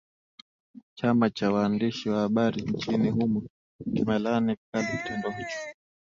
chama 0.97 1.29
cha 1.29 1.51
waandishi 1.51 2.09
wa 2.09 2.19
habari 2.19 2.61
nchini 2.61 3.09
humo 3.09 3.43
kimelaani 3.93 4.55
vikali 4.75 4.97
kitendo 4.97 5.29
hicho 5.29 5.75